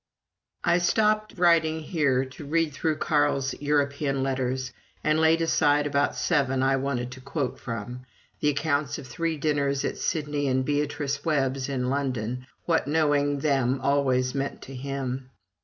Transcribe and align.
I 0.63 0.79
stopped 0.79 1.37
writing 1.37 1.81
here 1.81 2.25
to 2.25 2.43
read 2.43 2.73
through 2.73 2.95
Carl's 2.97 3.53
European 3.61 4.23
letters, 4.23 4.73
and 5.03 5.19
laid 5.19 5.41
aside 5.43 5.85
about 5.85 6.15
seven 6.15 6.63
I 6.63 6.77
wanted 6.77 7.11
to 7.11 7.21
quote 7.21 7.59
from: 7.59 8.07
the 8.39 8.49
accounts 8.49 8.97
of 8.97 9.05
three 9.05 9.37
dinners 9.37 9.85
at 9.85 9.97
Sidney 9.99 10.47
and 10.47 10.65
Beatrice 10.65 11.23
Webb's 11.23 11.69
in 11.69 11.91
London 11.91 12.47
what 12.65 12.87
knowing 12.87 13.41
them 13.41 13.79
always 13.79 14.33
meant 14.33 14.63
to 14.63 14.73
him! 14.75 15.29